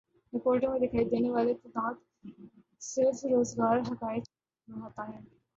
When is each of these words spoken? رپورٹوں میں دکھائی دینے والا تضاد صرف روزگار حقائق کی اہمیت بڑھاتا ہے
رپورٹوں 0.33 0.69
میں 0.71 0.79
دکھائی 0.79 1.05
دینے 1.05 1.29
والا 1.29 1.51
تضاد 1.63 1.95
صرف 2.81 3.25
روزگار 3.25 3.77
حقائق 3.81 4.23
کی 4.23 4.31
اہمیت 4.31 4.75
بڑھاتا 4.75 5.07
ہے 5.07 5.19